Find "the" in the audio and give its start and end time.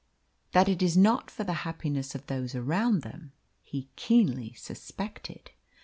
1.43-1.53